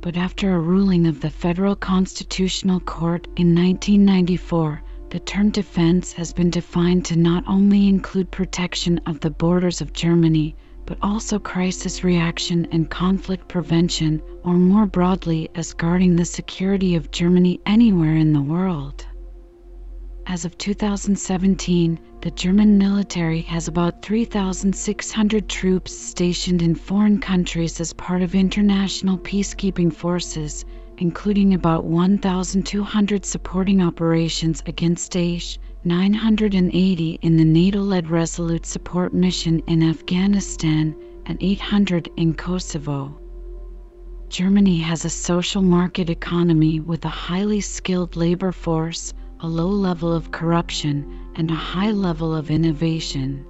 [0.00, 6.32] but after a ruling of the Federal Constitutional Court in 1994, the term defense has
[6.32, 10.54] been defined to not only include protection of the borders of Germany,
[10.86, 17.10] but also crisis reaction and conflict prevention, or more broadly, as guarding the security of
[17.10, 19.04] Germany anywhere in the world.
[20.26, 27.92] As of 2017, the German military has about 3,600 troops stationed in foreign countries as
[27.92, 30.64] part of international peacekeeping forces,
[30.96, 39.60] including about 1,200 supporting operations against Daesh, 980 in the NATO led Resolute Support Mission
[39.66, 40.96] in Afghanistan,
[41.26, 43.20] and 800 in Kosovo.
[44.30, 49.12] Germany has a social market economy with a highly skilled labor force,
[49.44, 53.44] a low level of corruption, and a high level of innovation.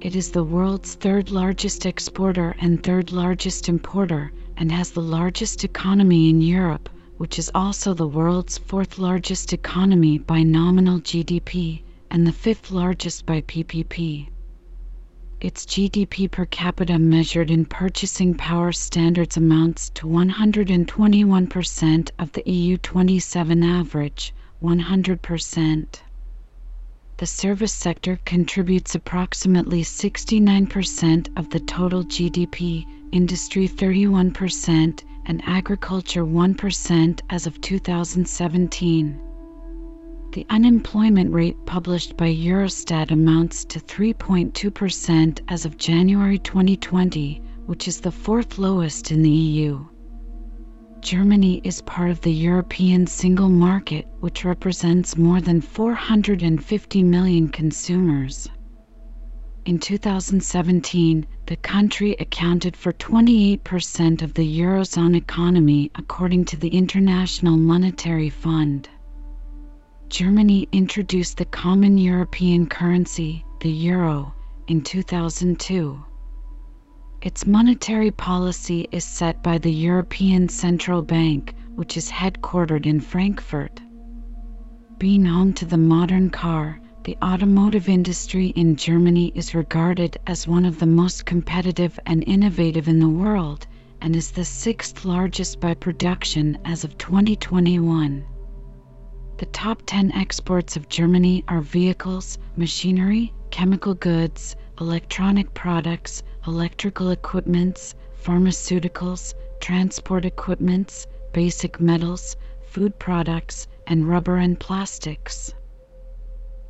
[0.00, 5.64] It is the world's third largest exporter and third largest importer, and has the largest
[5.64, 11.82] economy in Europe, which is also the world's fourth largest economy by nominal GDP
[12.12, 14.28] and the fifth largest by PPP.
[15.40, 22.76] Its GDP per capita measured in purchasing power standards amounts to 121% of the EU
[22.76, 24.32] 27 average,
[24.66, 25.86] 100%.
[27.18, 37.20] The service sector contributes approximately 69% of the total GDP, industry 31%, and agriculture 1%
[37.30, 39.20] as of 2017.
[40.32, 48.00] The unemployment rate published by Eurostat amounts to 3.2% as of January 2020, which is
[48.00, 49.86] the fourth lowest in the EU.
[51.06, 58.48] Germany is part of the European single market, which represents more than 450 million consumers.
[59.66, 67.56] In 2017, the country accounted for 28% of the Eurozone economy, according to the International
[67.56, 68.88] Monetary Fund.
[70.08, 74.34] Germany introduced the common European currency, the euro,
[74.66, 76.04] in 2002.
[77.26, 83.80] Its monetary policy is set by the European Central Bank, which is headquartered in Frankfurt.
[84.98, 90.64] Being home to the modern car, the automotive industry in Germany is regarded as one
[90.64, 93.66] of the most competitive and innovative in the world
[94.00, 98.24] and is the sixth largest by production as of 2021.
[99.38, 107.94] The top 10 exports of Germany are vehicles, machinery, chemical goods, electronic products, electrical equipments,
[108.22, 112.36] pharmaceuticals, transport equipments, basic metals,
[112.66, 115.54] food products, and rubber and plastics.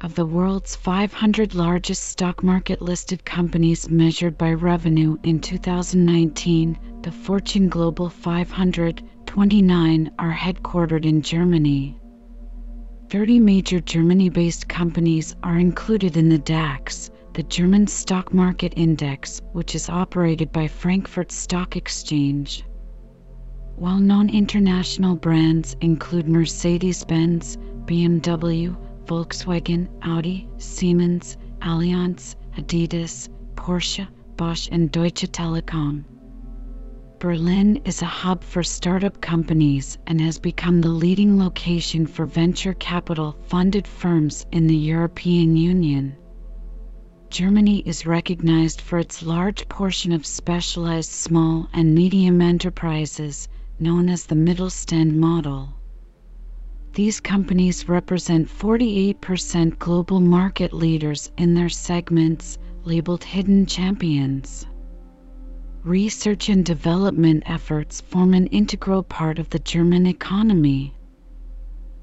[0.00, 7.10] Of the world's 500 largest stock market listed companies measured by revenue in 2019, the
[7.10, 11.98] Fortune Global 500, 29 are headquartered in Germany.
[13.08, 19.42] 30 major Germany based companies are included in the DAX, the German stock market index,
[19.52, 22.64] which is operated by Frankfurt Stock Exchange.
[23.74, 28.74] While non international brands include Mercedes Benz, BMW,
[29.04, 34.08] Volkswagen, Audi, Siemens, Allianz, Adidas, Porsche,
[34.38, 36.04] Bosch, and Deutsche Telekom.
[37.18, 42.72] Berlin is a hub for startup companies and has become the leading location for venture
[42.72, 46.16] capital funded firms in the European Union.
[47.30, 53.48] Germany is recognized for its large portion of specialized small and medium enterprises,
[53.80, 55.74] known as the Mittelstand model.
[56.92, 64.66] These companies represent 48% global market leaders in their segments, labeled hidden champions.
[65.84, 70.95] Research and development efforts form an integral part of the German economy.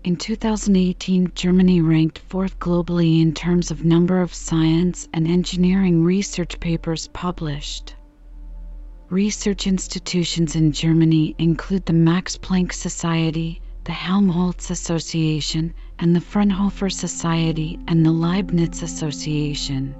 [0.03, 6.59] In 2018, Germany ranked fourth globally in terms of number of science and engineering research
[6.59, 7.95] papers published.
[9.09, 16.89] Research institutions in Germany include the Max Planck Society, the Helmholtz Association, and the Fraunhofer
[16.89, 19.95] Society and the Leibniz Association.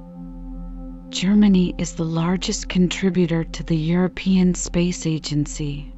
[1.12, 5.94] Germany is the largest contributor to the European Space Agency.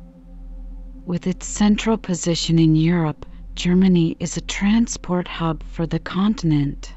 [1.08, 3.26] With its central position in Europe,
[3.56, 6.94] Germany is a transport hub for the continent.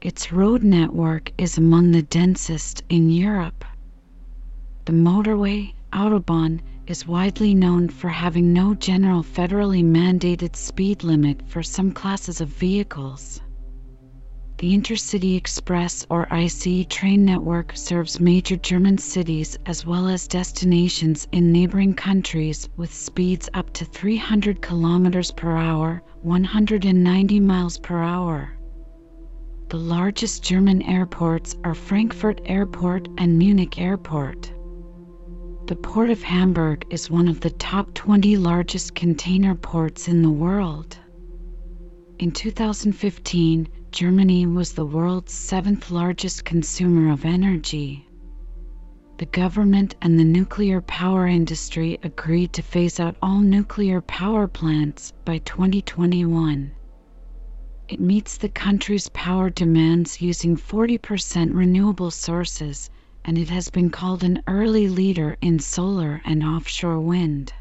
[0.00, 3.62] Its road network is among the densest in Europe.
[4.86, 11.62] The motorway, Autobahn, is widely known for having no general federally mandated speed limit for
[11.62, 13.42] some classes of vehicles.
[14.64, 21.28] The Intercity Express or ICE train network serves major German cities as well as destinations
[21.32, 28.56] in neighboring countries with speeds up to 300 km per hour, 190 miles per hour.
[29.68, 34.50] The largest German airports are Frankfurt Airport and Munich Airport.
[35.66, 40.30] The Port of Hamburg is one of the top 20 largest container ports in the
[40.30, 40.96] world.
[42.18, 48.08] In 2015, Germany was the world's seventh largest consumer of energy.
[49.18, 55.12] The government and the nuclear power industry agreed to phase out all nuclear power plants
[55.24, 56.72] by 2021.
[57.88, 62.90] It meets the country's power demands using 40% renewable sources
[63.24, 67.52] and it has been called an early leader in solar and offshore wind.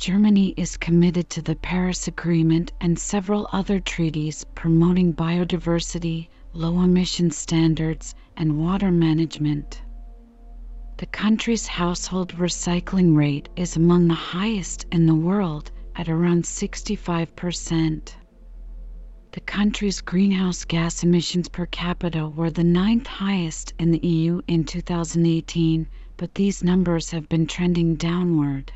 [0.00, 7.30] Germany is committed to the Paris Agreement and several other treaties promoting biodiversity, low emission
[7.30, 9.82] standards, and water management.
[10.96, 18.14] The country's household recycling rate is among the highest in the world at around 65%.
[19.32, 24.64] The country's greenhouse gas emissions per capita were the ninth highest in the EU in
[24.64, 25.86] 2018,
[26.16, 28.72] but these numbers have been trending downward.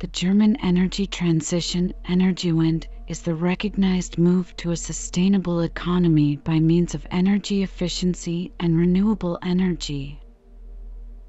[0.00, 6.94] The German energy transition, Energiewende, is the recognized move to a sustainable economy by means
[6.94, 10.18] of energy efficiency and renewable energy.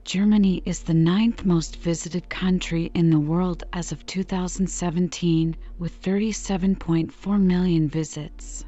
[0.06, 7.42] Germany is the ninth most visited country in the world as of 2017, with 37.4
[7.42, 8.64] million visits.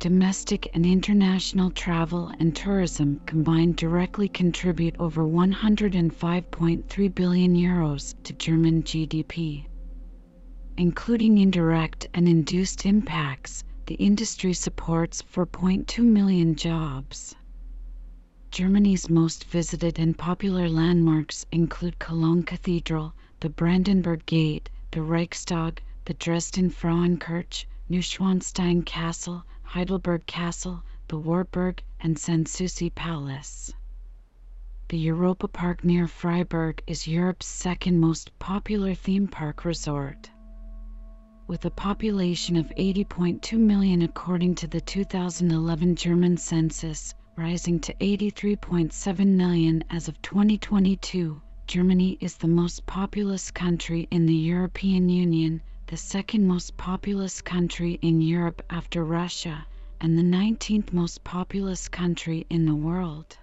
[0.00, 8.82] Domestic and international travel and tourism combined directly contribute over 105.3 billion euros to German
[8.82, 9.66] GDP.
[10.78, 17.36] Including indirect and induced impacts, the industry supports 4.2 million jobs.
[18.50, 26.14] Germany's most visited and popular landmarks include Cologne Cathedral, the Brandenburg Gate, the Reichstag, the
[26.14, 33.72] Dresden Frauenkirche, Neuschwanstein Castle, Heidelberg Castle, the Wartburg, and Sanssouci Palace.
[34.88, 40.28] The Europa Park near Freiburg is Europe's second most popular theme park resort.
[41.46, 49.24] With a population of 80.2 million according to the 2011 German census, rising to 83.7
[49.24, 51.40] million as of 2022.
[51.68, 57.98] Germany is the most populous country in the European Union, the second most populous country
[58.00, 59.66] in Europe after Russia,
[60.00, 63.36] and the 19th most populous country in the world.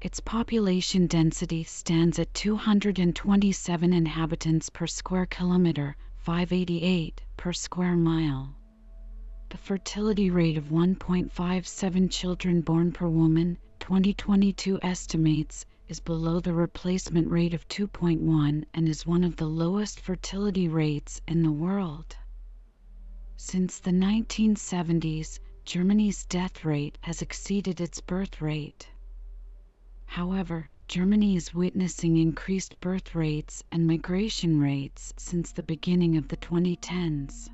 [0.00, 8.54] Its population density stands at 227 inhabitants per square kilometer, 588 per square mile.
[9.48, 17.30] The fertility rate of 1.57 children born per woman, 2022 estimates, is below the replacement
[17.30, 22.16] rate of 2.1 and is one of the lowest fertility rates in the world.
[23.36, 28.88] Since the 1970s, Germany's death rate has exceeded its birth rate.
[30.04, 36.36] However, Germany is witnessing increased birth rates and migration rates since the beginning of the
[36.38, 37.48] 2010s.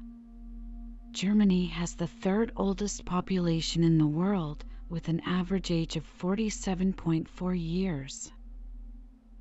[1.12, 7.54] Germany has the third oldest population in the world, with an average age of 47.4
[7.56, 8.32] years.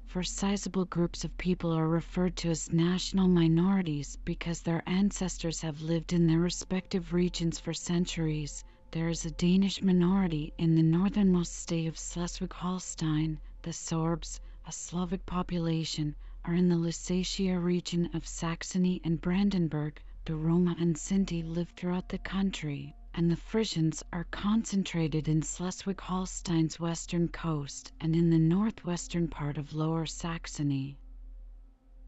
[0.05, 5.81] Four sizable groups of people are referred to as national minorities because their ancestors have
[5.81, 8.63] lived in their respective regions for centuries.
[8.91, 13.39] There is a Danish minority in the northernmost state of Schleswig-Holstein.
[13.63, 20.35] The Sorbs, a Slavic population, are in the Lusatia region of Saxony and Brandenburg, the
[20.35, 27.27] Roma and Sinti live throughout the country, and the Frisians are concentrated in Schleswig-Holstein's western
[27.27, 30.97] coast and in the northwestern part of Lower Saxony.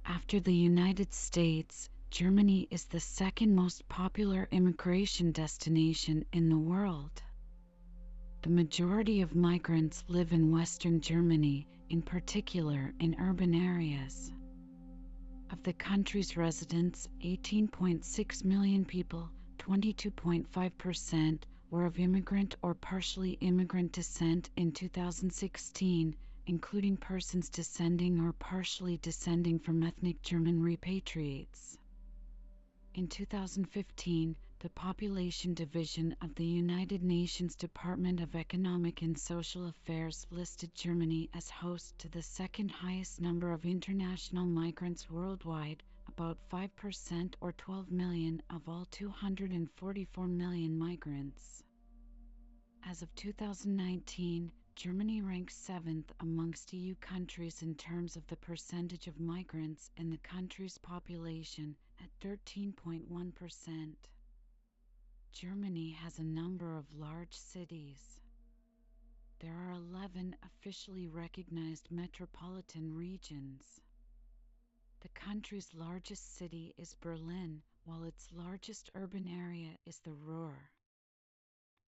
[0.06, 7.22] After the United States, Germany is the second most popular immigration destination in the world.
[8.42, 14.32] The majority of migrants live in Western Germany, in particular in urban areas.
[15.52, 19.30] Of the country's residents, 18.6 million people,
[19.62, 21.40] 22.5%,
[21.70, 26.16] were of immigrant or partially immigrant descent in 2016,
[26.48, 31.78] including persons descending or partially descending from ethnic German repatriates.
[32.96, 40.26] In 2015, the Population Division of the United Nations Department of Economic and Social Affairs
[40.32, 45.84] listed Germany as host to the second highest number of international migrants worldwide,
[46.18, 51.64] about 5% or 12 million of all 244 million migrants.
[52.86, 59.22] As of 2019, Germany ranks seventh amongst EU countries in terms of the percentage of
[59.22, 63.94] migrants in the country's population at 13.1%.
[65.32, 68.20] Germany has a number of large cities.
[69.40, 73.81] There are 11 officially recognized metropolitan regions.
[75.02, 80.70] The country's largest city is Berlin, while its largest urban area is the Ruhr.